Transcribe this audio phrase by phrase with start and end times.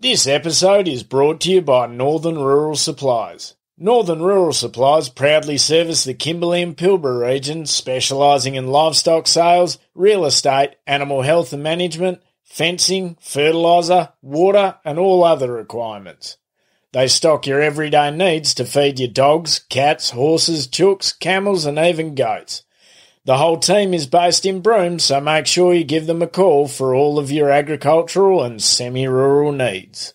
[0.00, 3.56] This episode is brought to you by Northern Rural Supplies.
[3.76, 10.24] Northern Rural Supplies proudly service the Kimberley and Pilbara region, specialising in livestock sales, real
[10.24, 16.36] estate, animal health and management, fencing, fertiliser, water, and all other requirements.
[16.92, 22.14] They stock your everyday needs to feed your dogs, cats, horses, chooks, camels, and even
[22.14, 22.62] goats.
[23.28, 26.66] The whole team is based in Broome, so make sure you give them a call
[26.66, 30.14] for all of your agricultural and semi rural needs.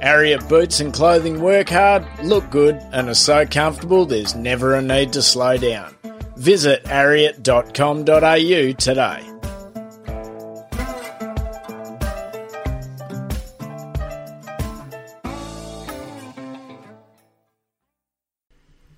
[0.00, 4.82] Ariat boots and clothing work hard, look good, and are so comfortable there's never a
[4.82, 5.94] need to slow down.
[6.36, 9.26] Visit ariat.com.au today.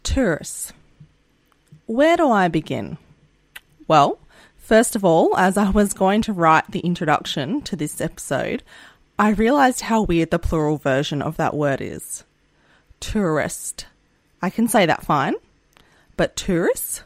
[0.05, 0.73] Tourists.
[1.87, 2.99] Where do I begin?
[3.89, 4.19] Well,
[4.57, 8.63] first of all, as I was going to write the introduction to this episode,
[9.23, 12.25] I realised how weird the plural version of that word is.
[12.99, 13.87] Tourist.
[14.43, 15.37] I can say that fine,
[16.17, 17.05] but tourists?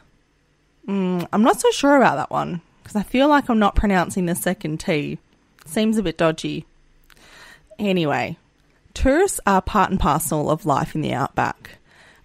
[0.87, 4.25] Mm, I'm not so sure about that one because I feel like I'm not pronouncing
[4.25, 5.19] the second T.
[5.67, 6.65] Seems a bit dodgy.
[7.77, 8.39] Anyway,
[8.95, 11.77] tourists are part and parcel of life in the outback,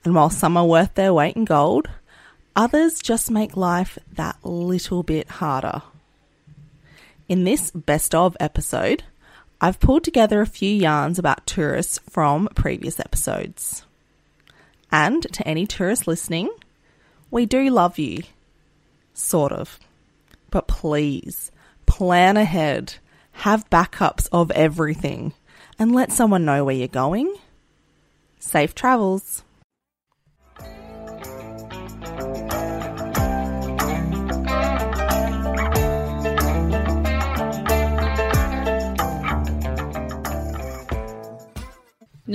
[0.06, 1.90] and while some are worth their weight in gold,
[2.56, 5.82] others just make life that little bit harder.
[7.28, 9.02] In this best of episode,
[9.64, 13.84] I've pulled together a few yarns about tourists from previous episodes.
[14.90, 16.50] And to any tourists listening,
[17.30, 18.24] we do love you.
[19.14, 19.78] Sort of.
[20.50, 21.52] But please,
[21.86, 22.94] plan ahead,
[23.30, 25.32] have backups of everything,
[25.78, 27.32] and let someone know where you're going.
[28.40, 29.44] Safe travels.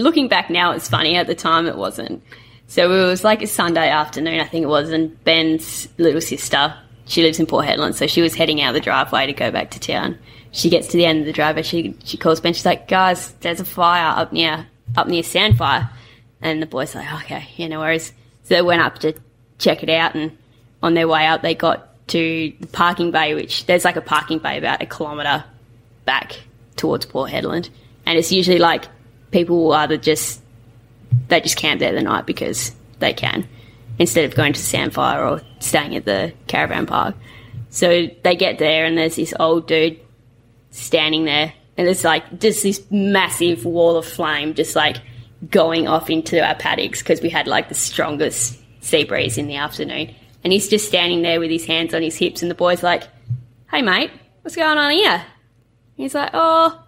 [0.03, 1.15] Looking back now, it's funny.
[1.15, 2.23] At the time, it wasn't.
[2.67, 6.75] So it was like a Sunday afternoon, I think it was, and Ben's little sister,
[7.05, 9.71] she lives in Port Hedland, so she was heading out the driveway to go back
[9.71, 10.19] to town.
[10.51, 13.31] She gets to the end of the driveway, she she calls Ben, she's like, "Guys,
[13.39, 15.89] there's a fire up near up near Sandfire,"
[16.41, 18.11] and the boys like, "Okay, yeah, no worries."
[18.43, 19.13] So they went up to
[19.59, 20.37] check it out, and
[20.83, 24.39] on their way up, they got to the parking bay, which there's like a parking
[24.39, 25.45] bay about a kilometre
[26.03, 26.41] back
[26.75, 27.69] towards Port Hedland,
[28.05, 28.85] and it's usually like
[29.31, 30.41] people will either just
[31.27, 33.47] they just camp there the night because they can
[33.99, 37.15] instead of going to Sandfire or staying at the caravan park.
[37.69, 39.99] So they get there and there's this old dude
[40.71, 44.97] standing there and it's like just this massive wall of flame just like
[45.49, 49.55] going off into our paddocks because we had like the strongest sea breeze in the
[49.55, 50.13] afternoon.
[50.44, 53.03] And he's just standing there with his hands on his hips and the boy's like,
[53.69, 54.11] Hey mate,
[54.41, 55.23] what's going on here?
[55.95, 56.83] He's like, Oh,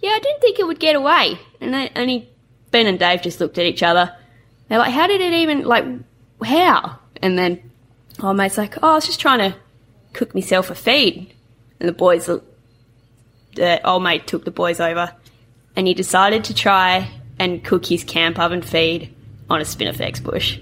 [0.00, 1.38] yeah, I didn't think it would get away.
[1.64, 2.28] And they, only
[2.70, 4.14] Ben and Dave just looked at each other.
[4.68, 5.84] They're like, how did it even, like,
[6.44, 6.98] how?
[7.22, 7.70] And then
[8.20, 9.56] our mate's like, oh, I was just trying to
[10.12, 11.32] cook myself a feed.
[11.80, 12.40] And the boys, uh,
[13.54, 15.12] the old mate took the boys over
[15.76, 19.14] and he decided to try and cook his camp oven feed
[19.50, 20.58] on a Spinifex bush.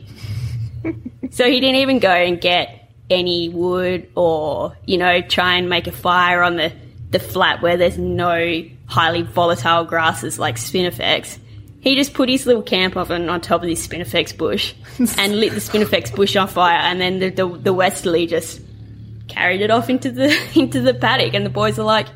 [1.31, 5.87] so he didn't even go and get any wood or, you know, try and make
[5.87, 6.73] a fire on the,
[7.12, 11.39] the flat where there's no highly volatile grasses like Spinifex.
[11.81, 14.75] He just put his little camp oven on top of this Spinifex bush
[15.19, 18.60] and lit the Spinifex bush on fire, and then the, the, the westerly just
[19.28, 22.09] carried it off into the into the paddock, and the boys are like,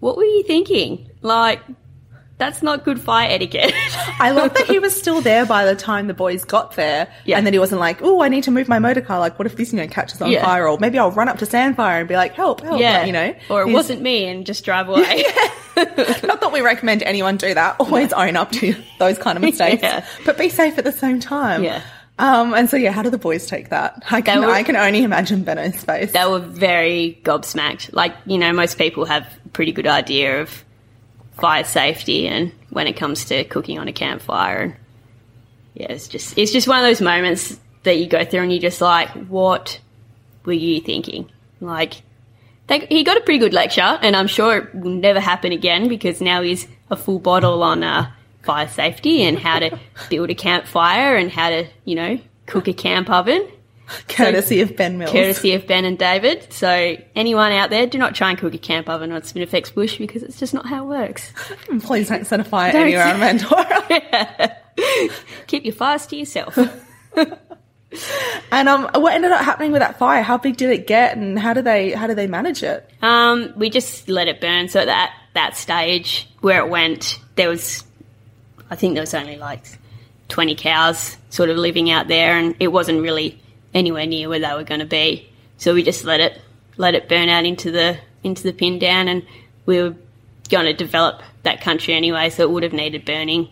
[0.00, 1.10] "What were you thinking?
[1.20, 1.60] Like,
[2.40, 3.72] that's not good fire etiquette."
[4.18, 7.36] I love that he was still there by the time the boys got there, Yeah.
[7.38, 9.20] and then he wasn't like, "Oh, I need to move my motor car.
[9.20, 10.44] Like, what if this, you know, catches on Yeah.
[10.44, 10.66] fire?
[10.68, 13.12] Or maybe I'll run up to Sandfire and be like, help, help!" yeah, Like, you
[13.12, 15.24] know, or it He's- wasn't me, and just drive away.
[15.76, 17.76] Not that we recommend anyone do that.
[17.78, 20.04] Always own up to those kind of mistakes, Yeah.
[20.26, 21.62] but be safe at the same time.
[21.64, 21.82] Yeah.
[22.18, 24.02] Um, and so yeah, how do the boys take that?
[24.10, 26.12] I can, were- I can only imagine Benno's face.
[26.12, 27.94] they were very gobsmacked.
[27.94, 30.62] Like, you know, most people have a pretty good idea of
[31.40, 34.60] fire safety and when it comes to cooking on a campfire.
[34.60, 34.76] And
[35.74, 38.60] yeah, it's just it's just one of those moments that you go through and you're
[38.60, 39.80] just like, what
[40.44, 41.30] were you thinking?
[41.60, 42.02] Like,
[42.66, 45.88] they, he got a pretty good lecture, and I'm sure it will never happen again
[45.88, 48.10] because now he's a full bottle on uh,
[48.42, 49.78] fire safety and how to
[50.10, 53.48] build a campfire and how to, you know, cook a camp oven.
[54.08, 55.12] Courtesy of Ben Mills.
[55.12, 56.52] Courtesy of Ben and David.
[56.52, 59.98] So anyone out there, do not try and cook a camp oven on Spinifex bush
[59.98, 61.32] because it's just not how it works.
[61.80, 64.56] Please don't set a fire anywhere on Mandora.
[65.46, 66.58] Keep your fires to yourself.
[68.52, 70.22] and um, what ended up happening with that fire?
[70.22, 72.88] How big did it get, and how do they how do they manage it?
[73.02, 74.68] Um, we just let it burn.
[74.68, 77.84] So at that that stage where it went, there was,
[78.70, 79.64] I think there was only like
[80.28, 83.40] twenty cows sort of living out there, and it wasn't really
[83.74, 85.28] anywhere near where they were going to be.
[85.58, 86.40] So we just let it
[86.76, 89.26] let it burn out into the into the pindan, and
[89.66, 89.94] we were
[90.48, 93.48] going to develop that country anyway, so it would have needed burning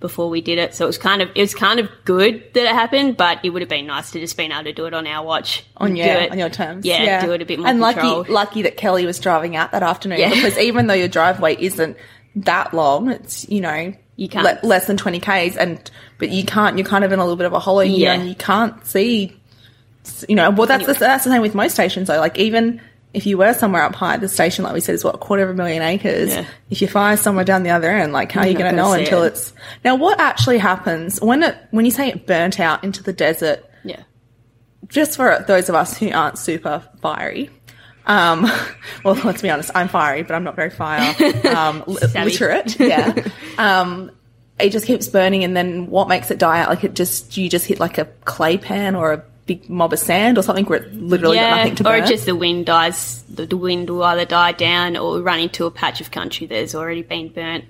[0.00, 0.74] before we did it.
[0.74, 3.50] So it was kind of it was kind of good that it happened, but it
[3.50, 5.64] would have been nice to just been able to do it on our watch.
[5.76, 6.30] On yeah, it.
[6.30, 6.84] on your terms.
[6.86, 9.82] Yeah, do it a bit more And lucky lucky that Kelly was driving out that
[9.82, 10.30] afternoon Yeah.
[10.30, 11.96] because even though your driveway isn't
[12.36, 16.44] that long, it's you know You can't- le- less than twenty k's, and but you
[16.44, 16.78] can't.
[16.78, 18.12] You're kind of in a little bit of a hollow here, Yeah.
[18.14, 19.34] and you can't see.
[20.28, 22.18] You know, well, that's the, that's the same with most stations though.
[22.18, 22.80] Like even
[23.14, 25.42] if you were somewhere up high, the station, like we said, is what a quarter
[25.42, 26.28] of a million acres.
[26.30, 26.46] Yeah.
[26.70, 28.76] If you fire somewhere down the other end, like how are you You're going to
[28.76, 29.28] know until it.
[29.28, 29.52] it's
[29.84, 29.94] now?
[29.94, 33.64] What actually happens when it when you say it burnt out into the desert?
[33.84, 34.02] yeah.
[34.88, 37.50] just for those of us who aren't super fiery,
[38.06, 38.42] um,
[39.04, 41.14] well, let's be honest, I'm fiery, but I'm not very fire
[41.56, 42.78] um, literate.
[42.80, 43.14] Yeah.
[43.58, 44.10] um,
[44.58, 46.68] it just keeps burning, and then what makes it die out?
[46.68, 49.98] Like it just you just hit like a clay pan or a big mob of
[49.98, 52.04] sand or something where it literally got nothing to burn.
[52.04, 53.22] or just the wind dies.
[53.24, 56.74] The, the wind will either die down or run into a patch of country that's
[56.74, 57.64] already been burnt.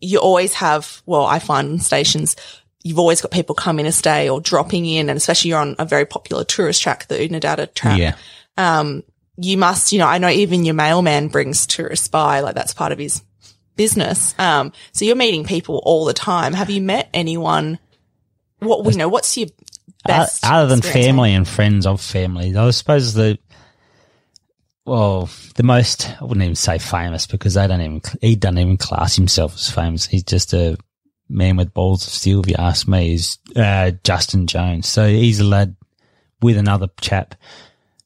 [0.00, 2.36] you always have, well, I find in stations,
[2.82, 5.84] you've always got people coming to stay or dropping in, and especially you're on a
[5.84, 7.98] very popular tourist track, the Oodnadatta track.
[7.98, 8.16] Yeah.
[8.56, 9.02] um,
[9.40, 12.90] you must, you know, I know even your mailman brings tourists by, like that's part
[12.90, 13.22] of his
[13.76, 14.34] business.
[14.38, 16.54] Um, so you're meeting people all the time.
[16.54, 17.78] Have you met anyone?
[18.58, 19.08] What you know?
[19.08, 19.46] What's your
[20.04, 23.38] best other than family and friends of family, I suppose the
[24.84, 28.76] well, the most I wouldn't even say famous because they don't even he doesn't even
[28.76, 30.06] class himself as famous.
[30.06, 30.78] He's just a
[31.28, 32.40] man with balls of steel.
[32.40, 34.88] If you ask me, is uh, Justin Jones.
[34.88, 35.76] So he's a lad
[36.40, 37.34] with another chap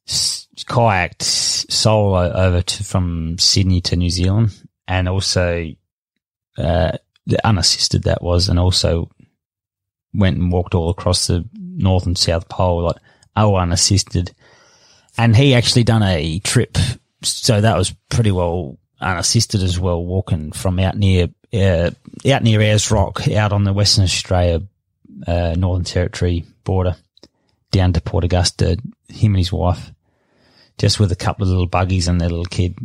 [0.07, 4.51] kayaked solo over to, from Sydney to New Zealand,
[4.87, 5.71] and also
[6.59, 6.93] uh,
[7.45, 9.11] unassisted that was, and also
[10.15, 12.97] went and walked all across the North and South Pole, like
[13.37, 14.35] oh unassisted.
[15.19, 16.79] And he actually done a trip,
[17.23, 21.91] so that was pretty well unassisted as well, walking from out near uh,
[22.31, 24.63] out near Ayers Rock, out on the Western Australia
[25.27, 26.97] uh, Northern Territory border,
[27.71, 28.77] down to Port Augusta.
[29.09, 29.93] Him and his wife,
[30.79, 32.79] just with a couple of little buggies and their little kid,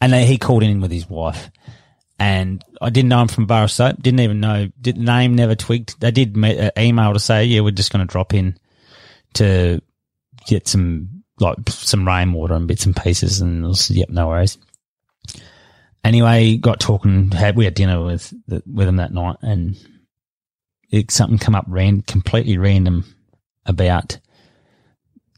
[0.00, 1.50] and they, he called in with his wife.
[2.18, 4.00] And I didn't know him from Bar of Soap.
[4.00, 4.68] Didn't even know.
[4.80, 5.98] Did, name never twigged.
[6.00, 8.56] They did me, uh, email to say, yeah, we're just going to drop in
[9.34, 9.82] to
[10.46, 13.40] get some like some rainwater and bits and pieces.
[13.40, 14.58] And said, yep, no worries.
[16.04, 17.30] Anyway, got talking.
[17.30, 19.74] Had we had dinner with the, with him that night, and
[20.90, 23.04] it, something come up ran completely random
[23.64, 24.18] about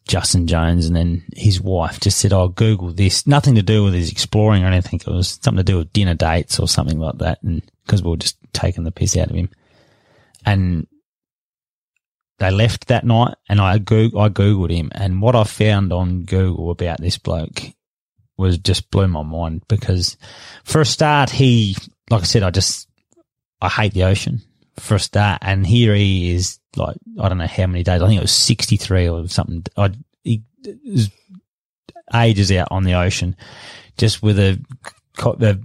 [0.08, 3.94] Justin Jones, and then his wife just said, "Oh, Google this." Nothing to do with
[3.94, 5.00] his exploring or anything.
[5.00, 8.10] It was something to do with dinner dates or something like that, and because we
[8.10, 9.50] were just taking the piss out of him,
[10.44, 10.88] and
[12.38, 16.24] they left that night, and I Goog- I googled him, and what I found on
[16.24, 17.72] Google about this bloke
[18.36, 20.16] was just blew my mind because,
[20.64, 21.76] for a start, he,
[22.10, 22.88] like I said, I just
[23.60, 24.42] I hate the ocean
[24.78, 28.02] for a start, and here he is, like I don't know how many days.
[28.02, 29.64] I think it was sixty three or something.
[29.76, 30.42] I he
[30.84, 31.10] was
[32.14, 33.36] ages out on the ocean,
[33.96, 34.60] just with a,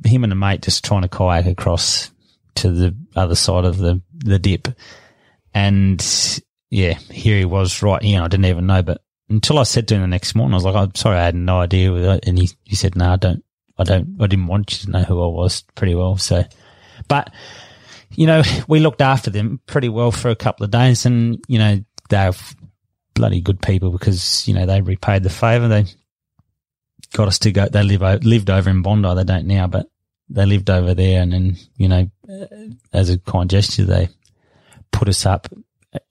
[0.05, 2.11] him and a mate just trying to kayak across
[2.55, 4.69] to the other side of the the dip,
[5.53, 8.21] and yeah, here he was right here.
[8.21, 9.01] I didn't even know, but
[9.31, 11.35] until I said to him the next morning, I was like, "I'm sorry, I had
[11.35, 13.43] no idea." And he he said, "No, I don't,
[13.77, 16.43] I don't, I didn't want you to know who I was pretty well." So,
[17.07, 17.33] but
[18.11, 21.57] you know, we looked after them pretty well for a couple of days, and you
[21.57, 22.33] know, they're
[23.13, 25.67] bloody good people because you know they repaid the favour.
[25.67, 25.85] They
[27.13, 27.67] got us to go.
[27.67, 29.15] They live lived over in Bondi.
[29.15, 29.88] They don't now, but
[30.29, 32.45] they lived over there, and then you know, uh,
[32.93, 34.09] as a kind gesture, they
[34.91, 35.47] put us up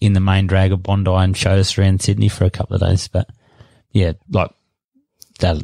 [0.01, 2.83] in the main drag of Bondi and showed us around Sydney for a couple of
[2.83, 3.09] days.
[3.09, 3.29] But
[3.93, 4.51] yeah, like
[5.41, 5.57] that,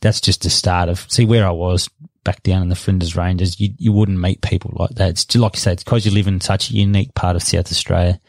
[0.00, 1.88] that's just the start of see where I was
[2.24, 3.60] back down in the Flinders Ranges.
[3.60, 5.10] You you wouldn't meet people like that.
[5.10, 7.42] It's just, like you say, it's because you live in such a unique part of
[7.42, 8.20] South Australia,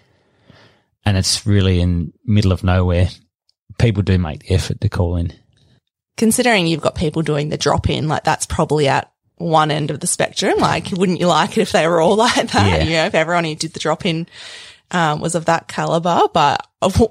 [1.05, 3.09] and it's really in middle of nowhere.
[3.77, 5.33] People do make the effort to call in.
[6.15, 9.99] Considering you've got people doing the drop in, like that's probably at one end of
[9.99, 10.57] the spectrum.
[10.57, 12.79] Like, wouldn't you like it if they were all like that?
[12.79, 12.83] Yeah.
[12.83, 14.27] You know, if everyone who did the drop in
[14.91, 16.21] um, was of that caliber.
[16.33, 16.65] But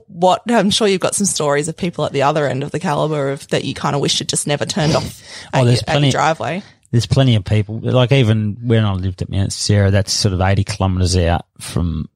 [0.06, 2.80] what I'm sure you've got some stories of people at the other end of the
[2.80, 5.76] caliber of that you kind of wish had just never turned off Oh, at, there's
[5.76, 6.62] your, at plenty- your driveway.
[6.92, 10.40] There's plenty of people, like even when I lived at Mount Sarah, that's sort of
[10.40, 12.08] 80 kilometres out from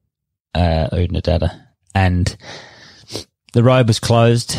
[0.54, 0.88] uh.
[1.94, 2.36] And
[3.52, 4.56] the road was closed.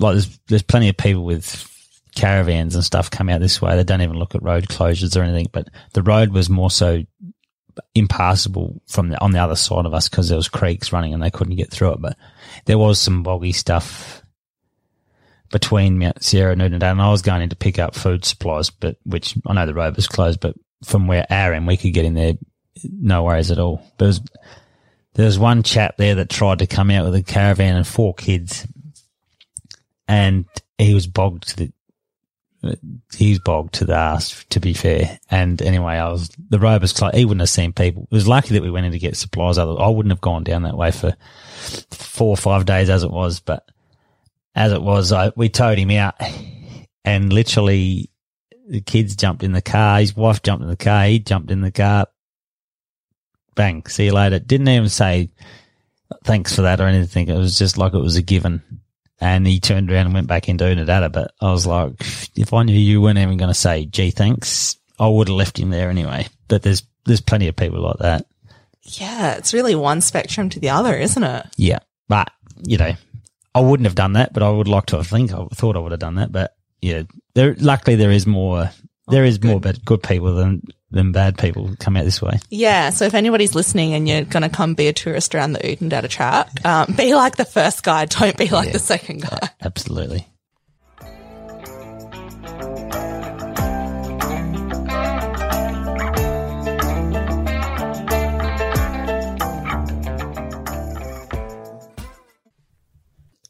[0.00, 1.70] Like there's, there's plenty of people with
[2.14, 3.76] caravans and stuff come out this way.
[3.76, 7.02] They don't even look at road closures or anything, but the road was more so
[7.94, 11.22] impassable from the, on the other side of us because there was creeks running and
[11.22, 12.00] they couldn't get through it.
[12.00, 12.16] But
[12.64, 14.22] there was some boggy stuff
[15.50, 18.70] between Mount Sarah and Oodnadatta, and I was going in to pick up food supplies,
[18.70, 21.94] but which I know the road was closed, but from where our end we could
[21.94, 22.34] get in there,
[22.84, 23.82] no worries at all.
[23.98, 24.20] There was
[25.14, 28.14] there was one chap there that tried to come out with a caravan and four
[28.14, 28.66] kids,
[30.06, 30.44] and
[30.78, 31.72] he was bogged to the
[33.14, 35.18] he's bogged to the ass, to be fair.
[35.30, 36.92] And anyway, I was, the road was.
[37.14, 38.04] He wouldn't have seen people.
[38.04, 39.58] It was lucky that we went in to get supplies.
[39.58, 41.16] I wouldn't have gone down that way for
[41.90, 43.68] four or five days as it was, but
[44.54, 46.14] as it was, I, we towed him out
[47.04, 48.10] and literally
[48.68, 50.00] the kids jumped in the car.
[50.00, 51.06] His wife jumped in the car.
[51.06, 52.08] He jumped in the car.
[53.54, 53.86] Bang.
[53.86, 54.38] See you later.
[54.38, 55.30] Didn't even say
[56.24, 57.28] thanks for that or anything.
[57.28, 58.62] It was just like it was a given.
[59.20, 61.10] And he turned around and went back into Oodnadatta.
[61.10, 61.92] But I was like,
[62.36, 65.58] if I knew you weren't even going to say, gee, thanks, I would have left
[65.58, 66.26] him there anyway.
[66.48, 68.26] But there's, there's plenty of people like that.
[68.82, 71.46] Yeah, it's really one spectrum to the other, isn't it?
[71.56, 71.78] Yeah.
[72.08, 72.30] But,
[72.62, 72.92] you know,
[73.54, 75.80] I wouldn't have done that, but I would like to have think I thought I
[75.80, 76.30] would have done that.
[76.30, 77.02] But yeah,
[77.34, 78.70] there, luckily there is more,
[79.08, 82.38] there is more bad, good people than, than bad people come out this way.
[82.48, 82.90] Yeah.
[82.90, 86.08] So if anybody's listening and you're going to come be a tourist around the Oodnadatta
[86.08, 88.04] track, um, be like the first guy.
[88.04, 89.50] Don't be like the second guy.
[89.60, 90.26] Absolutely.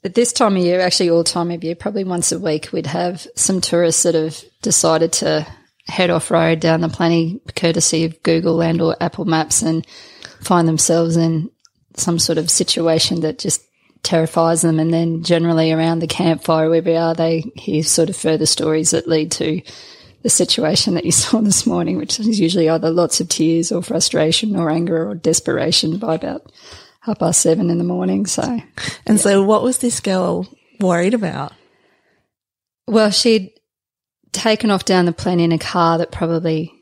[0.04, 2.86] At this time of year, actually all time of year, probably once a week, we'd
[2.86, 5.44] have some tourists that have decided to
[5.86, 9.86] head off road down the Plenty, courtesy of Google and or Apple Maps, and
[10.40, 11.50] find themselves in
[11.96, 13.62] some sort of situation that just
[14.02, 14.78] terrifies them.
[14.78, 18.90] And then generally around the campfire, wherever they are, they hear sort of further stories
[18.90, 19.62] that lead to
[20.22, 23.82] the situation that you saw this morning, which is usually either lots of tears or
[23.82, 26.50] frustration or anger or desperation by about
[27.00, 28.26] half past seven in the morning.
[28.26, 28.60] So
[29.06, 30.48] And so what was this girl
[30.80, 31.52] worried about?
[32.88, 33.52] Well, she'd
[34.32, 36.72] taken off down the plain in a car that probably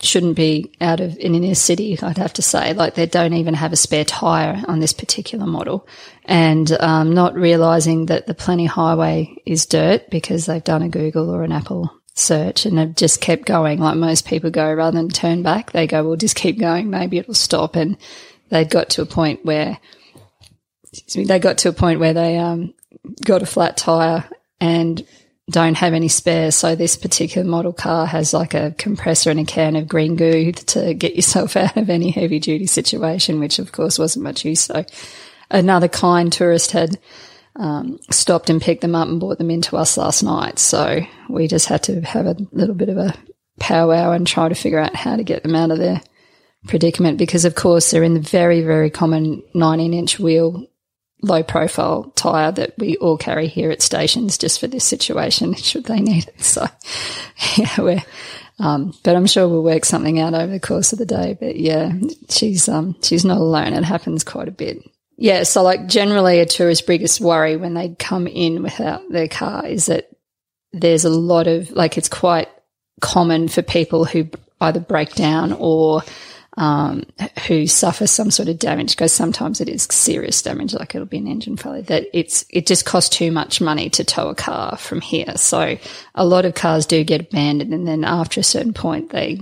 [0.00, 2.72] shouldn't be out of an inner city, I'd have to say.
[2.72, 5.88] Like they don't even have a spare tire on this particular model.
[6.24, 11.30] And um, not realizing that the Plenty Highway is dirt because they've done a Google
[11.30, 15.08] or an Apple search and have just kept going like most people go rather than
[15.08, 15.72] turn back.
[15.72, 16.90] They go, well, just keep going.
[16.90, 17.74] Maybe it'll stop.
[17.74, 17.96] And
[18.50, 19.78] they'd got to a point where
[20.92, 22.74] excuse me, they got to a point where they um,
[23.24, 24.28] got a flat tire
[24.60, 25.04] and
[25.50, 26.54] don't have any spares.
[26.54, 30.52] So this particular model car has like a compressor and a can of green goo
[30.52, 34.60] to get yourself out of any heavy duty situation, which of course wasn't much use.
[34.62, 34.84] So
[35.50, 36.98] another kind tourist had
[37.56, 40.58] um, stopped and picked them up and brought them into us last night.
[40.58, 43.14] So we just had to have a little bit of a
[43.58, 46.00] powwow and try to figure out how to get them out of their
[46.66, 50.66] predicament because of course they're in the very, very common 19 inch wheel
[51.22, 55.84] low profile tire that we all carry here at stations just for this situation should
[55.84, 56.42] they need it.
[56.42, 56.66] So
[57.56, 58.04] yeah, we're,
[58.58, 61.36] um, but I'm sure we'll work something out over the course of the day.
[61.38, 61.92] But yeah,
[62.28, 63.72] she's, um, she's not alone.
[63.72, 64.78] It happens quite a bit.
[65.16, 65.42] Yeah.
[65.42, 69.86] So like generally a tourist's biggest worry when they come in without their car is
[69.86, 70.08] that
[70.72, 72.48] there's a lot of, like it's quite
[73.00, 74.28] common for people who
[74.60, 76.02] either break down or
[76.58, 77.04] um,
[77.46, 81.18] who suffer some sort of damage because sometimes it is serious damage, like it'll be
[81.18, 81.82] an engine failure.
[81.82, 85.36] That it's it just costs too much money to tow a car from here.
[85.36, 85.78] So
[86.14, 89.40] a lot of cars do get abandoned, and then after a certain point, they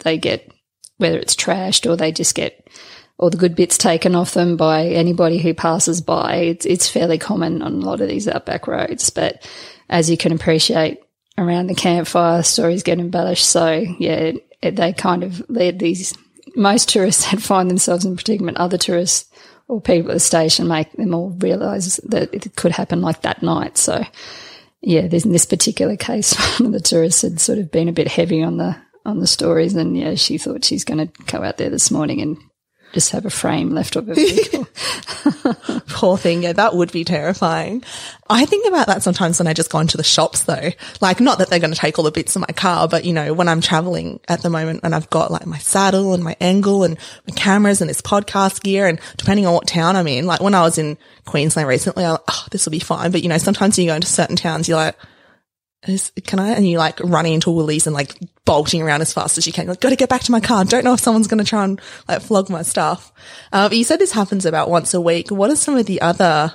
[0.00, 0.52] they get
[0.98, 2.68] whether it's trashed or they just get
[3.16, 6.36] all the good bits taken off them by anybody who passes by.
[6.36, 9.48] It's it's fairly common on a lot of these outback roads, but
[9.88, 11.00] as you can appreciate,
[11.38, 13.46] around the campfire, stories get embellished.
[13.46, 16.16] So yeah, it, they kind of led these.
[16.58, 19.30] Most tourists that find themselves in predicament, other tourists
[19.68, 23.42] or people at the station make them all realise that it could happen like that
[23.42, 23.78] night.
[23.78, 24.04] So
[24.80, 28.08] yeah, in this particular case, one of the tourists had sort of been a bit
[28.08, 31.56] heavy on the on the stories, and yeah, she thought she's going to go out
[31.56, 32.36] there this morning and
[32.92, 34.66] just have a frame left of vehicle.
[35.88, 36.42] Poor thing.
[36.42, 37.82] Yeah, that would be terrifying.
[38.30, 40.70] I think about that sometimes when I just go into the shops though.
[41.00, 43.12] Like, not that they're going to take all the bits of my car, but you
[43.12, 46.36] know, when I'm traveling at the moment and I've got like my saddle and my
[46.40, 50.26] angle and my cameras and this podcast gear and depending on what town I'm in,
[50.26, 53.10] like when I was in Queensland recently, I like, oh, this will be fine.
[53.10, 54.96] But you know, sometimes you go into certain towns, you're like,
[56.24, 56.50] can I?
[56.50, 59.66] And you like running into Woolies and like bolting around as fast as you can.
[59.66, 60.64] Like, got to get back to my car.
[60.64, 63.12] Don't know if someone's going to try and like flog my stuff.
[63.52, 65.30] Uh, you said this happens about once a week.
[65.30, 66.52] What are some of the other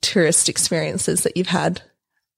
[0.00, 1.82] tourist experiences that you've had?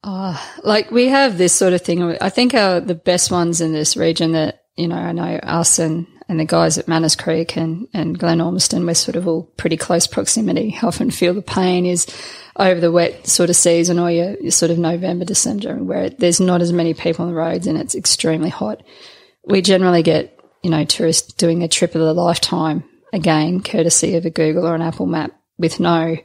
[0.02, 2.02] Oh, like we have this sort of thing.
[2.20, 5.78] I think our, the best ones in this region that, you know, I know us
[5.78, 9.52] and, and the guys at Manners Creek and, and Glen Ormiston, we're sort of all
[9.56, 10.78] pretty close proximity.
[10.80, 12.06] Often feel the pain is
[12.54, 16.38] over the wet sort of season or your, your sort of November, December, where there's
[16.38, 18.80] not as many people on the roads and it's extremely hot.
[19.44, 24.24] We generally get, you know, tourists doing a trip of a lifetime again, courtesy of
[24.24, 26.16] a Google or an Apple map with no,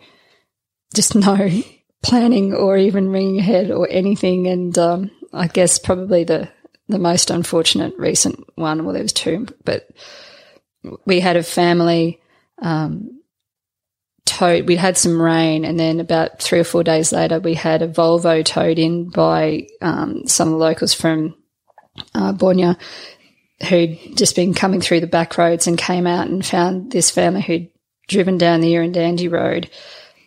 [0.94, 1.50] just no
[2.04, 4.46] planning or even ringing ahead or anything.
[4.46, 6.52] And, um, I guess probably the,
[6.88, 9.90] the most unfortunate recent one, well, there was two, but
[11.06, 12.22] we had a family,
[12.62, 13.22] um,
[14.26, 17.82] towed, we had some rain and then about three or four days later, we had
[17.82, 21.36] a Volvo towed in by, um, some of the locals from,
[22.14, 22.78] uh, Bonya
[23.70, 27.42] who'd just been coming through the back roads and came out and found this family
[27.42, 27.70] who'd
[28.08, 29.70] driven down the Urandangi Road,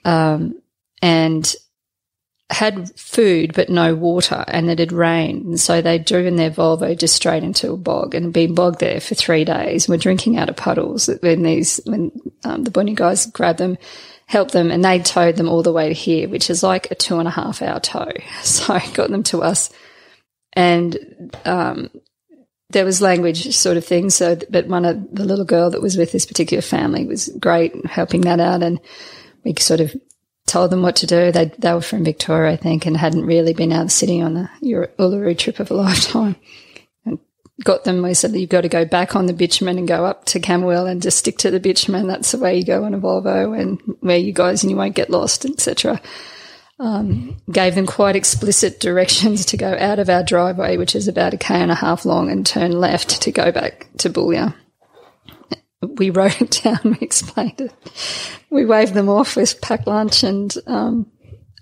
[0.05, 0.61] um,
[1.03, 1.55] and
[2.51, 5.45] had food but no water and it had rained.
[5.45, 9.01] And so they'd driven their Volvo just straight into a bog and been bogged there
[9.01, 9.89] for three days.
[9.89, 12.11] We're drinking out of puddles when these, when
[12.45, 13.77] um, the bunny guys grabbed them,
[14.27, 16.95] helped them and they towed them all the way to here, which is like a
[16.95, 18.13] two and a half hour tow.
[18.43, 19.71] So got them to us
[20.55, 20.97] and,
[21.45, 21.91] um,
[22.71, 24.11] there was language sort of thing.
[24.11, 27.87] So, but one of the little girl that was with this particular family was great
[27.87, 28.63] helping that out.
[28.63, 28.79] And
[29.43, 29.95] we sort of
[30.49, 31.31] told them what to do.
[31.31, 34.21] They they were from Victoria, I think, and hadn't really been out of the city
[34.21, 34.49] on the
[34.99, 36.37] Uluru trip of a lifetime.
[37.05, 37.19] And
[37.63, 38.03] got them.
[38.03, 40.41] We said that you've got to go back on the bitumen and go up to
[40.41, 42.09] Camooweal and just stick to the bitumen.
[42.09, 44.97] That's the way you go on a Volvo, and where you guys and you won't
[44.97, 46.01] get lost, etc.
[46.81, 51.35] Um, gave them quite explicit directions to go out of our driveway, which is about
[51.35, 54.55] a k and a half long, and turn left to go back to Boulia
[55.83, 57.73] we wrote it down, we explained it.
[58.51, 61.11] We waved them off with packed lunch and um,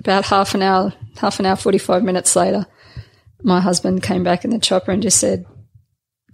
[0.01, 2.67] about half an hour, half an hour, 45 minutes later,
[3.43, 5.47] my husband came back in the chopper and just said,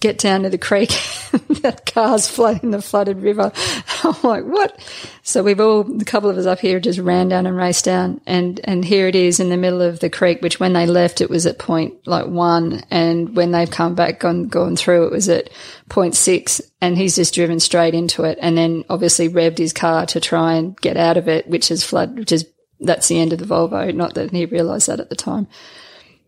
[0.02, 0.90] get down to the creek.
[1.62, 3.52] that car's flooding the flooded river.
[4.02, 4.78] I'm like, what?
[5.22, 8.20] So we've all, a couple of us up here just ran down and raced down.
[8.26, 11.20] And, and here it is in the middle of the creek, which when they left,
[11.20, 12.82] it was at point like one.
[12.90, 15.50] And when they've come back, gone, gone through, it was at
[15.88, 16.60] point six.
[16.80, 18.38] And he's just driven straight into it.
[18.42, 21.84] And then obviously revved his car to try and get out of it, which is
[21.84, 22.44] flood, which is,
[22.80, 23.94] that's the end of the Volvo.
[23.94, 25.46] Not that he realized that at the time.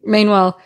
[0.04, 0.60] Meanwhile,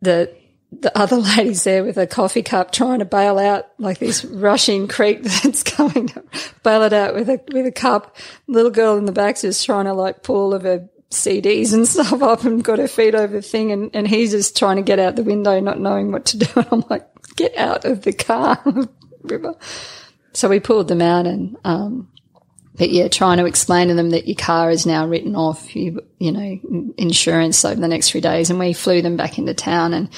[0.00, 0.32] the,
[0.80, 4.88] the other ladies there with a coffee cup trying to bail out like this rushing
[4.88, 6.24] creek that's coming to
[6.62, 8.16] bail it out with a with a cup.
[8.46, 11.86] Little girl in the back's just trying to like pull all of her CDs and
[11.88, 14.82] stuff up and got her feet over the thing and, and he's just trying to
[14.82, 16.46] get out the window, not knowing what to do.
[16.56, 17.06] And I'm like,
[17.36, 18.62] get out of the car,
[19.22, 19.54] river.
[20.32, 22.08] So we pulled them out and, um,
[22.74, 26.00] but yeah, trying to explain to them that your car is now written off, you,
[26.18, 28.48] you know, insurance over the next three days.
[28.48, 30.08] And we flew them back into town and,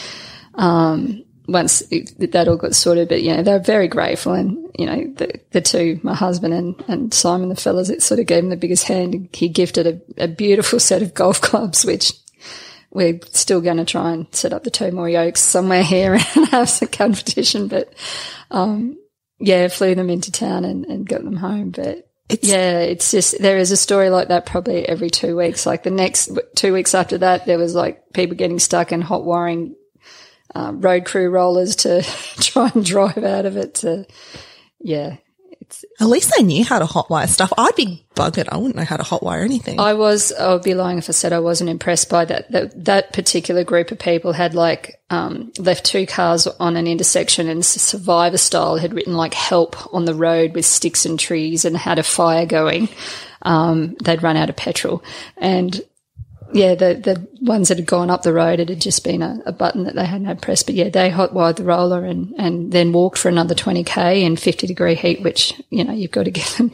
[0.54, 4.32] um, once it, that all got sorted, but you know, they're very grateful.
[4.32, 8.20] And, you know, the, the two, my husband and, and Simon, the fellas, it sort
[8.20, 9.28] of gave him the biggest hand.
[9.32, 12.12] He gifted a, a beautiful set of golf clubs, which
[12.90, 16.70] we're still going to try and set up the Tomori Oaks somewhere here and have
[16.70, 17.68] some competition.
[17.68, 17.92] But,
[18.50, 18.96] um,
[19.38, 21.70] yeah, flew them into town and, and got them home.
[21.70, 25.66] But it's, yeah, it's just, there is a story like that probably every two weeks.
[25.66, 29.26] Like the next two weeks after that, there was like people getting stuck in hot
[29.26, 29.74] wiring
[30.54, 32.02] um, road crew rollers to
[32.40, 34.06] try and drive out of it to,
[34.80, 35.16] yeah.
[35.60, 37.52] It's, At least they knew how to hotwire stuff.
[37.56, 38.48] I'd be buggered.
[38.50, 39.80] I wouldn't know how to hotwire anything.
[39.80, 42.50] I was, I would be lying if I said I wasn't impressed by that.
[42.52, 47.48] That, that particular group of people had like, um, left two cars on an intersection
[47.48, 51.76] and survivor style had written like help on the road with sticks and trees and
[51.76, 52.88] had a fire going.
[53.42, 55.02] Um, they'd run out of petrol
[55.36, 55.80] and
[56.54, 59.42] yeah, the the ones that had gone up the road, it had just been a,
[59.46, 60.66] a button that they hadn't had pressed.
[60.66, 64.24] But yeah, they hot wired the roller and and then walked for another twenty k
[64.24, 66.70] in fifty degree heat, which you know you've got to give them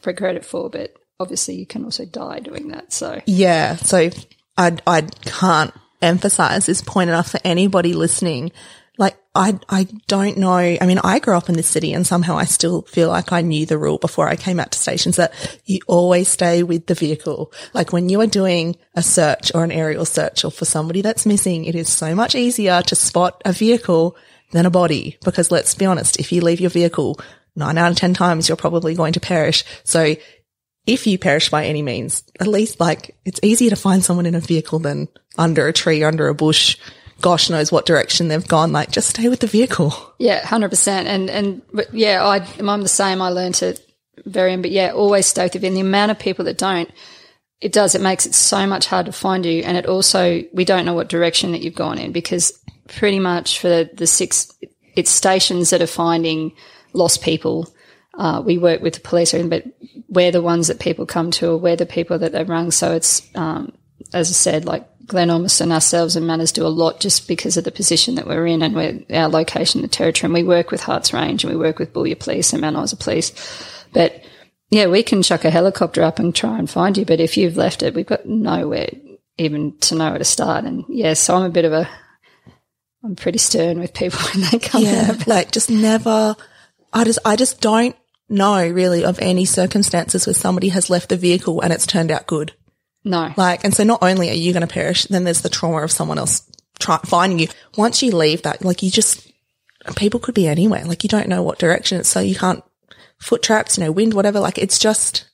[0.00, 0.70] for credit for.
[0.70, 2.92] But obviously, you can also die doing that.
[2.92, 3.76] So Yeah.
[3.76, 4.10] So
[4.56, 8.52] I, I can't emphasize this point enough for anybody listening.
[9.00, 10.58] Like, I, I don't know.
[10.58, 13.40] I mean, I grew up in this city and somehow I still feel like I
[13.40, 15.32] knew the rule before I came out to stations that
[15.64, 17.50] you always stay with the vehicle.
[17.72, 21.24] Like when you are doing a search or an aerial search or for somebody that's
[21.24, 24.18] missing, it is so much easier to spot a vehicle
[24.52, 25.16] than a body.
[25.24, 27.18] Because let's be honest, if you leave your vehicle
[27.56, 29.64] nine out of 10 times, you're probably going to perish.
[29.82, 30.14] So
[30.86, 34.34] if you perish by any means, at least like it's easier to find someone in
[34.34, 35.08] a vehicle than
[35.38, 36.76] under a tree, under a bush.
[37.20, 38.72] Gosh knows what direction they've gone.
[38.72, 39.94] Like just stay with the vehicle.
[40.18, 41.08] Yeah, hundred percent.
[41.08, 43.22] And and yeah, I I'm the same.
[43.22, 43.80] I learned it
[44.24, 45.60] very, but yeah, always stay with it.
[45.60, 46.90] The amount of people that don't,
[47.60, 47.94] it does.
[47.94, 49.62] It makes it so much harder to find you.
[49.62, 53.60] And it also we don't know what direction that you've gone in because pretty much
[53.60, 54.52] for the, the six,
[54.96, 56.52] it's stations that are finding
[56.92, 57.72] lost people.
[58.14, 59.64] Uh, we work with the police, but
[60.08, 62.70] we're the ones that people come to, or we're the people that they've rung.
[62.70, 63.72] So it's um,
[64.12, 67.64] as I said, like Glen Ormiston, ourselves and Manners do a lot just because of
[67.64, 70.28] the position that we're in and we're, our location the territory.
[70.28, 72.96] And we work with Harts Range and we work with Boulia Police and Mount Isa
[72.96, 73.32] Police.
[73.92, 74.24] But
[74.70, 77.04] yeah, we can chuck a helicopter up and try and find you.
[77.04, 78.88] But if you've left it, we've got nowhere
[79.36, 80.64] even to know where to start.
[80.64, 81.88] And yeah, so I'm a bit of a,
[83.02, 85.08] I'm pretty stern with people when they come Yeah.
[85.10, 85.26] out.
[85.26, 86.36] like just never,
[86.92, 87.96] I just, I just don't
[88.28, 92.28] know really of any circumstances where somebody has left the vehicle and it's turned out
[92.28, 92.52] good.
[93.04, 93.32] No.
[93.36, 95.90] Like, and so not only are you going to perish, then there's the trauma of
[95.90, 96.42] someone else
[96.78, 97.48] try, finding you.
[97.76, 99.30] Once you leave that, like you just,
[99.96, 100.84] people could be anywhere.
[100.84, 102.62] Like you don't know what direction it's so you can't
[103.18, 104.40] foot traps, you know, wind, whatever.
[104.40, 105.26] Like it's just,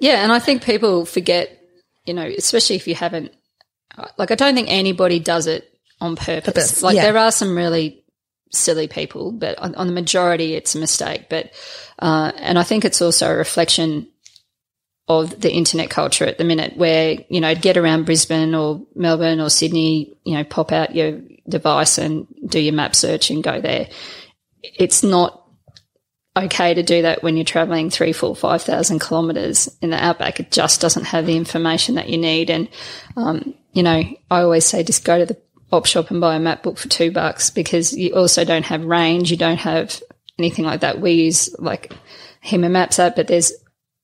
[0.00, 1.60] Yeah, and I think people forget,
[2.06, 3.32] you know, especially if you haven't,
[4.16, 5.68] like, I don't think anybody does it
[6.00, 6.46] on purpose.
[6.46, 7.02] Purpose, like, yeah.
[7.02, 8.04] there are some really
[8.52, 11.28] silly people, but on, on the majority, it's a mistake.
[11.28, 11.50] But,
[11.98, 14.08] uh, and I think it's also a reflection
[15.08, 19.40] of the internet culture at the minute where, you know, get around Brisbane or Melbourne
[19.40, 23.60] or Sydney, you know, pop out your device and do your map search and go
[23.60, 23.88] there.
[24.62, 25.46] It's not
[26.36, 30.40] okay to do that when you're traveling three, four, five thousand kilometers in the outback.
[30.40, 32.50] It just doesn't have the information that you need.
[32.50, 32.68] And,
[33.16, 35.40] um, you know, I always say just go to the
[35.72, 38.84] op shop and buy a map book for two bucks because you also don't have
[38.84, 39.30] range.
[39.30, 40.02] You don't have
[40.38, 41.00] anything like that.
[41.00, 41.92] We use like
[42.44, 43.52] HEMA Maps app, but there's,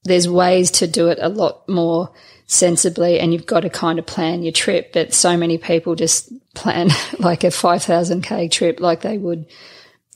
[0.04, 2.10] there's ways to do it a lot more
[2.46, 4.92] sensibly and you've got to kind of plan your trip.
[4.92, 6.88] But so many people just plan
[7.18, 9.46] like a 5,000k trip like they would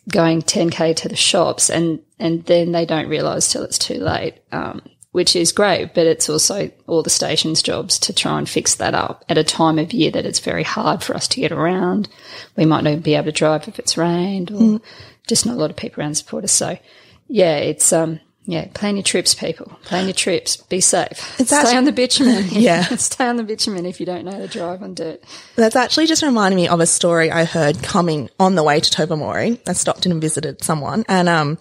[0.09, 4.35] going 10k to the shops and and then they don't realize till it's too late
[4.53, 4.81] um,
[5.13, 8.95] which is great but it's also all the stations jobs to try and fix that
[8.95, 12.09] up at a time of year that it's very hard for us to get around
[12.57, 14.81] we might not be able to drive if it's rained or
[15.27, 16.79] just not a lot of people around to support us so
[17.27, 18.19] yeah it's um
[18.51, 19.67] yeah, plan your trips, people.
[19.85, 20.57] Plan your trips.
[20.57, 21.39] Be safe.
[21.39, 22.47] It's Stay actu- on the bitumen.
[22.51, 22.83] Yeah.
[22.97, 25.23] Stay on the bitumen if you don't know how to drive on dirt.
[25.55, 28.91] That's actually just reminding me of a story I heard coming on the way to
[28.91, 29.61] Tobermorey.
[29.69, 31.59] I stopped in and visited someone and, um,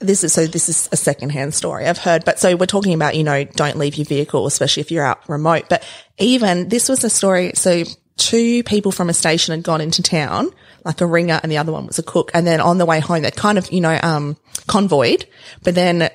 [0.00, 3.14] this is, so this is a secondhand story I've heard, but so we're talking about,
[3.14, 5.86] you know, don't leave your vehicle, especially if you're out remote, but
[6.18, 7.52] even this was a story.
[7.54, 7.84] So
[8.16, 10.50] two people from a station had gone into town,
[10.84, 12.30] like a ringer and the other one was a cook.
[12.34, 15.26] And then on the way home, they kind of, you know, um, convoyed,
[15.62, 16.10] but then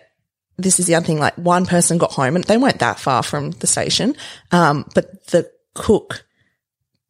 [0.57, 3.23] this is the other thing, like one person got home and they weren't that far
[3.23, 4.15] from the station.
[4.51, 6.25] Um, but the cook,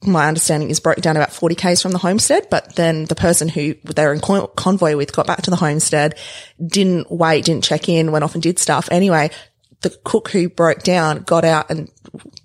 [0.04, 3.48] my understanding is broke down about 40 Ks from the homestead, but then the person
[3.48, 6.16] who they were in con- convoy with got back to the homestead,
[6.66, 8.90] didn't wait, didn't check in, went off and did stuff.
[8.92, 9.32] Anyway,
[9.82, 11.90] the cook who broke down got out and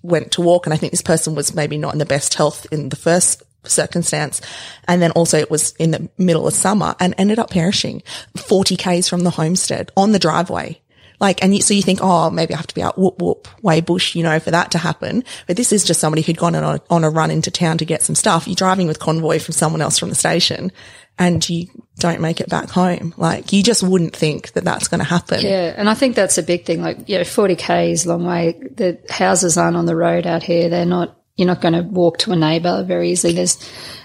[0.02, 0.66] went to walk.
[0.66, 3.42] And I think this person was maybe not in the best health in the first
[3.64, 4.40] circumstance.
[4.88, 8.02] And then also it was in the middle of summer and ended up perishing
[8.36, 10.80] 40 Ks from the homestead on the driveway.
[11.22, 13.46] Like, and you, so you think, oh, maybe I have to be out whoop whoop
[13.62, 15.22] way bush, you know, for that to happen.
[15.46, 17.84] But this is just somebody who'd gone on a, on a run into town to
[17.84, 18.48] get some stuff.
[18.48, 20.72] You're driving with convoy from someone else from the station
[21.20, 23.14] and you don't make it back home.
[23.16, 25.42] Like you just wouldn't think that that's going to happen.
[25.42, 26.82] Yeah, and I think that's a big thing.
[26.82, 28.58] Like, you know, 40k is a long way.
[28.74, 30.68] The houses aren't on the road out here.
[30.68, 33.32] They're not, you're not going to walk to a neighbour very easily.
[33.34, 33.58] There's,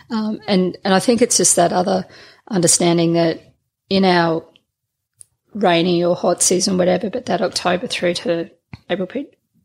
[0.09, 2.07] um, and, and I think it's just that other
[2.49, 3.53] understanding that
[3.89, 4.43] in our
[5.53, 8.49] rainy or hot season, whatever, but that October through to
[8.89, 9.07] April,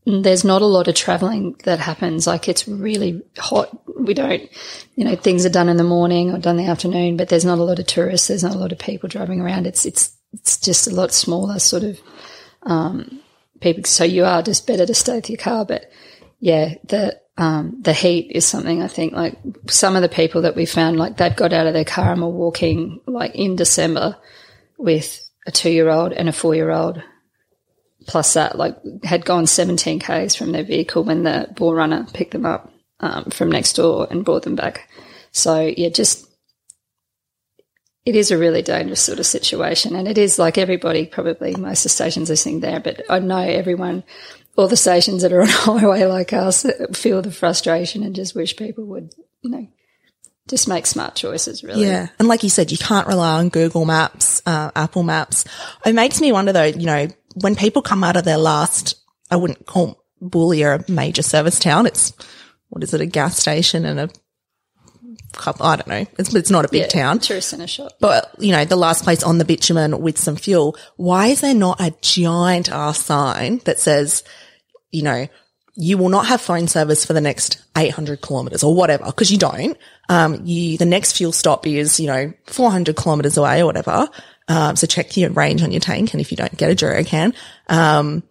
[0.05, 2.27] there's not a lot of traveling that happens.
[2.27, 3.71] Like it's really hot.
[3.99, 4.51] We don't,
[4.95, 7.45] you know, things are done in the morning or done in the afternoon, but there's
[7.45, 8.29] not a lot of tourists.
[8.29, 9.67] There's not a lot of people driving around.
[9.67, 12.01] It's, it's, it's just a lot smaller sort of,
[12.65, 13.21] um,
[13.61, 13.85] people.
[13.85, 15.65] So you are just better to stay with your car.
[15.65, 15.91] But
[16.41, 20.55] yeah, the um, the heat is something I think like some of the people that
[20.55, 24.17] we found like they've got out of their car and were walking like in December
[24.77, 27.03] with a two year old and a four year old.
[28.07, 32.33] Plus that, like, had gone 17 k's from their vehicle when the bull runner picked
[32.33, 34.89] them up um, from next door and brought them back.
[35.31, 36.29] So yeah, just
[38.05, 41.81] it is a really dangerous sort of situation, and it is like everybody probably most
[41.81, 44.03] of the stations listening there, but I know everyone,
[44.57, 48.57] all the stations that are on highway like us feel the frustration and just wish
[48.57, 49.67] people would, you know,
[50.49, 51.63] just make smart choices.
[51.63, 52.09] Really, Yeah.
[52.19, 55.45] And like you said, you can't rely on Google Maps, uh, Apple Maps.
[55.87, 57.09] It makes me wonder though, you know,
[57.41, 58.97] when people come out of their last,
[59.31, 61.87] I wouldn't call Boulia a major service town.
[61.87, 62.13] It's,
[62.69, 64.11] what is it, a gas station and a
[65.33, 66.07] couple, I don't know.
[66.19, 67.19] It's, it's not a big Yeah, town.
[67.19, 67.93] tourist shop.
[68.01, 71.55] But, you know, the last place on the bitumen with some fuel, why is there
[71.55, 74.25] not a giant ass sign that says,
[74.91, 75.27] you know,
[75.75, 79.39] you will not have phone service for the next 800 kilometers or whatever, because you
[79.39, 79.77] don't.
[80.09, 84.09] Um, you, the next fuel stop is, you know, 400 kilometers away or whatever.
[84.49, 86.13] Um, so check your range on your tank.
[86.13, 87.33] And if you don't get a jerry can,
[87.69, 88.23] um,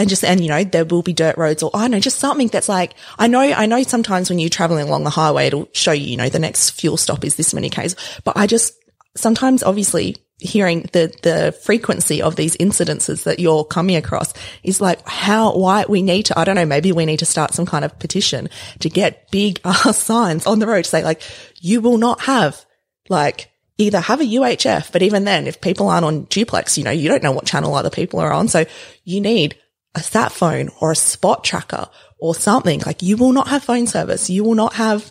[0.00, 2.18] and just, and you know, there will be dirt roads or I don't know, just
[2.18, 5.68] something that's like, I know, I know sometimes when you're traveling along the highway, it'll
[5.74, 8.72] show you, you know, the next fuel stop is this many Ks, but I just,
[9.14, 14.32] sometimes obviously hearing the, the frequency of these incidences that you're coming across
[14.62, 17.52] is like how, why we need to, I don't know, maybe we need to start
[17.52, 21.20] some kind of petition to get big ass signs on the road to say like,
[21.60, 22.64] you will not have
[23.10, 26.90] like, either have a UHF, but even then, if people aren't on duplex, you know,
[26.90, 28.46] you don't know what channel other people are on.
[28.46, 28.66] So
[29.04, 29.56] you need
[29.94, 32.80] a sat phone or a spot tracker or something.
[32.86, 34.30] Like you will not have phone service.
[34.30, 35.10] You will not have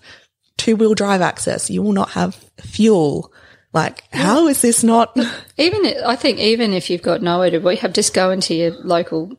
[0.58, 1.70] two wheel drive access.
[1.70, 3.32] You will not have fuel.
[3.72, 5.16] Like, how is this not?
[5.58, 8.72] Even I think even if you've got nowhere to we have just go into your
[8.72, 9.38] local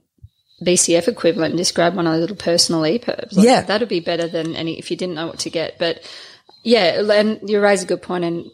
[0.65, 3.35] BCF equivalent and just grab one of those little personal EPIRBs.
[3.37, 3.63] Like, Yeah.
[3.63, 5.79] that'd be better than any if you didn't know what to get.
[5.79, 6.03] But
[6.63, 8.25] yeah, and you raise a good point.
[8.25, 8.51] And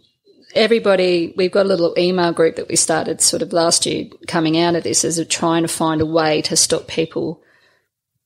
[0.57, 4.59] everybody, we've got a little email group that we started sort of last year coming
[4.59, 7.43] out of this as a trying to find a way to stop people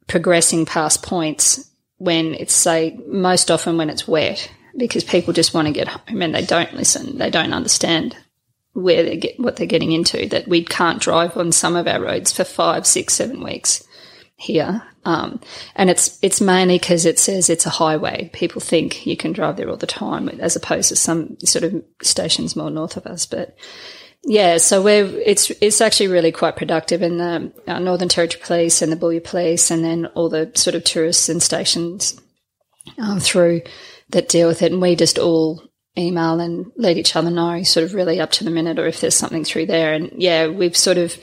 [0.06, 5.66] progressing past points when it's say most often when it's wet because people just want
[5.66, 8.16] to get home and they don't listen they don't understand
[8.72, 12.00] where they get what they're getting into that we can't drive on some of our
[12.00, 13.86] roads for five six seven weeks
[14.36, 15.40] here um,
[15.74, 18.30] and it's it's mainly because it says it's a highway.
[18.32, 21.82] People think you can drive there all the time as opposed to some sort of
[22.02, 23.24] stations more north of us.
[23.24, 23.56] But
[24.24, 28.82] yeah, so we're it's it's actually really quite productive, and the uh, Northern Territory Police
[28.82, 32.20] and the Boulia Police, and then all the sort of tourists and stations
[32.98, 33.62] um, through
[34.10, 35.62] that deal with it, and we just all
[35.96, 39.00] email and let each other know, sort of really up to the minute, or if
[39.00, 41.16] there's something through there, and yeah, we've sort of.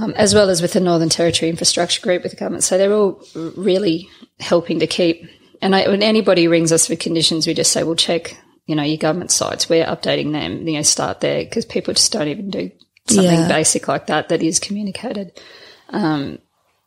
[0.00, 2.64] Um, as well as with the Northern Territory Infrastructure Group with the government.
[2.64, 4.08] So they're all really
[4.38, 5.28] helping to keep.
[5.60, 8.36] And I, when anybody rings us for conditions, we just say, well, check
[8.68, 12.12] you know, your government sites, we're updating them, you know, start there because people just
[12.12, 12.70] don't even do
[13.08, 13.48] something Yeah.
[13.48, 15.32] basic like that that is communicated.
[15.88, 16.38] Um,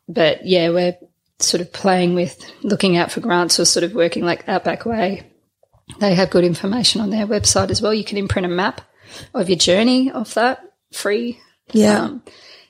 [0.08, 0.96] but yeah, we're
[1.40, 5.24] sort of playing with looking out for grants or sort of working like Outback Way.
[5.98, 7.92] They have good information on their website as well.
[7.92, 8.80] You can imprint a map
[9.34, 11.40] of your journey off that free.
[11.72, 12.00] Yeah.
[12.00, 12.22] Um,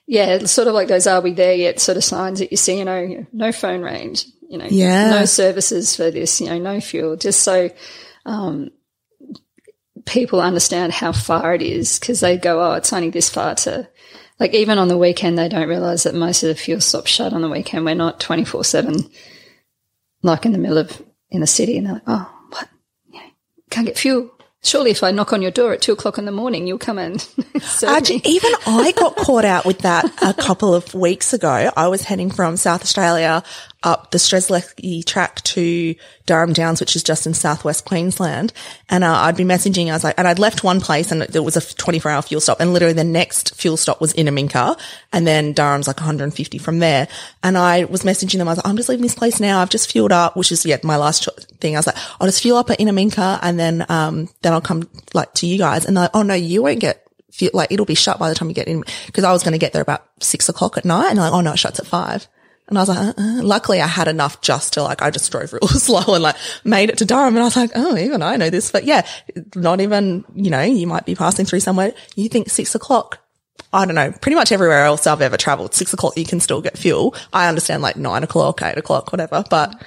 [0.06, 2.56] yeah, it's sort of like those "Are we there yet?" sort of signs that you
[2.56, 2.78] see.
[2.78, 4.26] You know, no phone range.
[4.48, 5.10] You know, Yeah.
[5.10, 6.40] no services for this.
[6.40, 7.16] You know, no fuel.
[7.16, 7.70] Just so
[8.26, 8.70] um,
[10.04, 13.88] people understand how far it is because they go, oh, it's only this far to.
[14.40, 17.32] Like even on the weekend, they don't realize that most of the fuel stops shut
[17.32, 17.84] on the weekend.
[17.84, 19.08] We're not twenty four seven,
[20.22, 22.68] like in the middle of in the city, and they're like, oh, what?
[23.10, 23.26] You know,
[23.70, 24.30] can't get fuel.
[24.64, 26.96] Surely, if I knock on your door at two o'clock in the morning, you'll come
[26.98, 27.18] in.
[27.82, 31.70] Actually, even I got caught out with that a couple of weeks ago.
[31.76, 33.42] I was heading from South Australia
[33.82, 35.94] up the Strzelecki track to
[36.26, 38.52] Durham Downs, which is just in southwest Queensland.
[38.88, 39.90] And uh, I'd been messaging.
[39.90, 42.40] I was like, and I'd left one place and there was a 24 hour fuel
[42.40, 44.78] stop and literally the next fuel stop was Innamincka
[45.12, 47.08] and then Durham's like 150 from there.
[47.42, 48.48] And I was messaging them.
[48.48, 49.60] I was like, I'm just leaving this place now.
[49.60, 51.28] I've just fueled up, which is, yeah, my last
[51.60, 51.76] thing.
[51.76, 54.88] I was like, I'll just fuel up at Innamincka and then, um, then I'll come
[55.14, 55.84] like to you guys.
[55.84, 57.06] And they're like, oh no, you won't get
[57.52, 59.58] like it'll be shut by the time you get in because I was going to
[59.58, 62.26] get there about six o'clock at night and like, oh no, it shuts at five.
[62.68, 63.42] And I was like, uh-uh.
[63.42, 66.90] luckily I had enough just to like, I just drove real slow and like made
[66.90, 67.34] it to Durham.
[67.34, 69.06] And I was like, oh, even I know this, but yeah,
[69.54, 71.92] not even, you know, you might be passing through somewhere.
[72.14, 73.18] You think six o'clock.
[73.74, 76.60] I don't know, pretty much everywhere else I've ever traveled, six o'clock, you can still
[76.60, 77.14] get fuel.
[77.32, 79.82] I understand like nine o'clock, eight o'clock, whatever, but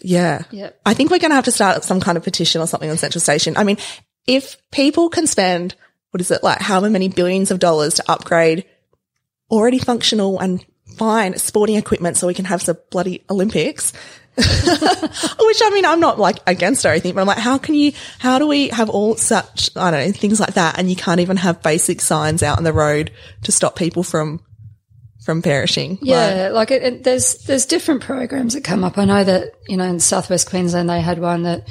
[0.00, 0.42] yeah.
[0.50, 0.80] Yep.
[0.84, 2.98] I think we're going to have to start some kind of petition or something on
[2.98, 3.56] Central Station.
[3.56, 3.78] I mean,
[4.26, 5.74] if people can spend,
[6.10, 8.64] what is it, like however many billions of dollars to upgrade
[9.50, 10.64] already functional and
[10.96, 13.92] fine sporting equipment so we can have some bloody Olympics.
[14.36, 17.92] Which I mean, I'm not like against or anything, but I'm like, how can you,
[18.18, 21.20] how do we have all such, I don't know, things like that and you can't
[21.20, 23.12] even have basic signs out on the road
[23.44, 24.40] to stop people from,
[25.24, 25.92] from perishing?
[25.92, 28.98] Like, Yeah, like it, it, there's there's different programs that come up.
[28.98, 31.66] I know that you know in Southwest Queensland they had one that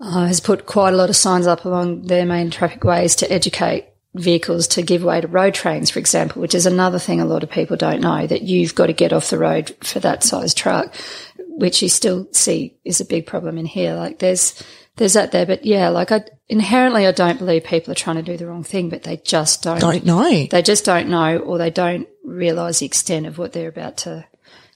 [0.00, 3.32] uh, has put quite a lot of signs up along their main traffic ways to
[3.32, 7.24] educate vehicles to give way to road trains, for example, which is another thing a
[7.24, 10.24] lot of people don't know that you've got to get off the road for that
[10.24, 10.94] size truck,
[11.38, 13.94] which you still see is a big problem in here.
[13.94, 14.62] Like there's
[14.96, 18.22] there's that there, but yeah, like I inherently I don't believe people are trying to
[18.22, 19.80] do the wrong thing, but they just don't.
[19.80, 20.46] don't know.
[20.50, 24.26] They just don't know, or they don't realise the extent of what they're about to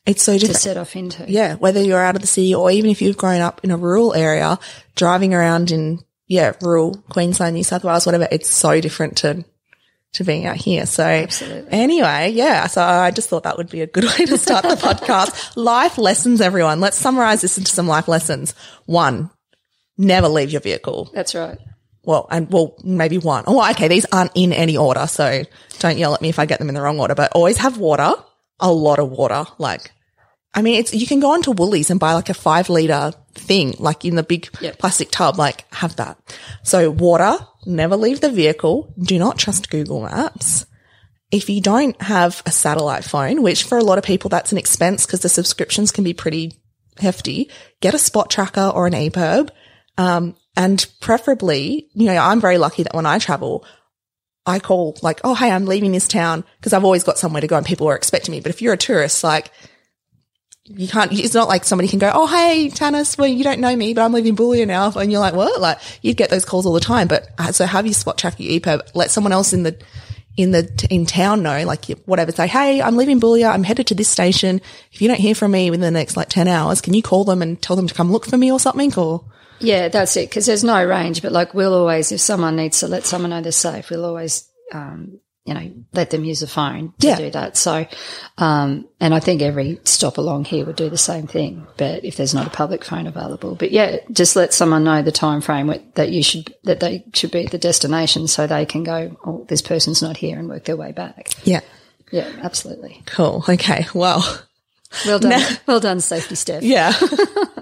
[0.06, 1.24] It's so to set off into.
[1.28, 3.76] Yeah, whether you're out of the city or even if you've grown up in a
[3.76, 4.58] rural area,
[4.94, 9.44] driving around in yeah rural Queensland, New South Wales, whatever, it's so different to
[10.14, 10.86] to being out here.
[10.86, 11.72] So Absolutely.
[11.72, 12.66] anyway, yeah.
[12.68, 15.56] So I just thought that would be a good way to start the podcast.
[15.56, 16.80] Life lessons, everyone.
[16.80, 18.54] Let's summarize this into some life lessons.
[18.86, 19.30] One,
[19.98, 21.10] never leave your vehicle.
[21.12, 21.58] That's right.
[22.04, 23.44] Well, and well, maybe one.
[23.46, 23.88] Oh, okay.
[23.88, 25.06] These aren't in any order.
[25.06, 25.42] So
[25.78, 27.78] don't yell at me if I get them in the wrong order, but always have
[27.78, 28.12] water,
[28.60, 29.46] a lot of water.
[29.58, 29.90] Like,
[30.54, 33.74] I mean, it's, you can go onto Woolies and buy like a five liter thing,
[33.78, 34.78] like in the big Yep.
[34.78, 36.16] plastic tub, like have that.
[36.62, 37.36] So water,
[37.66, 38.94] never leave the vehicle.
[39.02, 40.66] Do not trust Google Maps.
[41.32, 44.58] If you don't have a satellite phone, which for a lot of people, that's an
[44.58, 46.52] expense because the subscriptions can be pretty
[46.98, 49.50] hefty, get a spot tracker or an EPIRB.
[49.98, 53.64] Um, and preferably, you know, I'm very lucky that when I travel,
[54.46, 57.48] I call like, oh, hey, I'm leaving this town because I've always got somewhere to
[57.48, 58.40] go and people are expecting me.
[58.40, 59.50] But if you're a tourist, like,
[60.66, 63.76] you can't, it's not like somebody can go, oh, hey, Tanis, well, you don't know
[63.76, 64.90] me, but I'm leaving Boulia now.
[64.92, 65.60] And you're like, what?
[65.60, 67.06] Like, you'd get those calls all the time.
[67.06, 69.78] But uh, so have your spot tracker, your EPIRB, let someone else in the,
[70.38, 73.52] in the, in town know, like whatever, say, hey, I'm leaving Boulia.
[73.52, 74.62] I'm headed to this station.
[74.90, 77.24] If you don't hear from me within the next like 10 hours, can you call
[77.24, 78.94] them and tell them to come look for me or something?
[78.94, 79.22] Or,
[79.60, 80.30] Yeah, that's it.
[80.30, 83.42] Because there's no range, but like we'll always, if someone needs to let someone know
[83.42, 87.16] they're safe, we'll always, um, you know, let them use a phone to Yeah.
[87.16, 87.56] do that.
[87.56, 87.86] So,
[88.38, 91.66] um, and I think every stop along here would do the same thing.
[91.76, 95.12] But if there's not a public phone available, but yeah, just let someone know the
[95.12, 98.84] time frame that you should that they should be at the destination, so they can
[98.84, 99.16] go.
[99.26, 101.30] Oh, this person's not here, and work their way back.
[101.44, 101.60] yeah.
[102.12, 103.02] Yeah, absolutely.
[103.06, 103.44] Cool.
[103.48, 103.86] Okay.
[103.92, 104.22] Well,
[105.04, 105.42] Well done.
[105.66, 106.62] well done, safety Steph.
[106.62, 106.92] Yeah.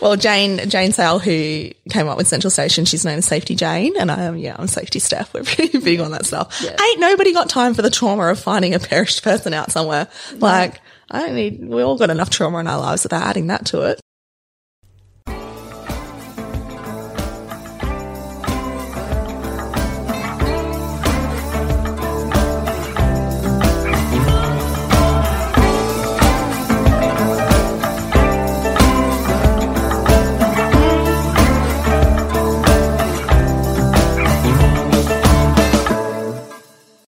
[0.00, 3.94] well, Jane, Jane Sale, who came up with Central Station, she's known as Safety Jane,
[3.98, 5.32] and I am, yeah, I'm Safety Steph.
[5.34, 6.62] We're pretty big on that stuff.
[6.80, 10.08] Ain't nobody got time for the trauma of finding a perished person out somewhere.
[10.36, 13.66] Like, I don't need, we all got enough trauma in our lives without adding that
[13.66, 14.00] to it.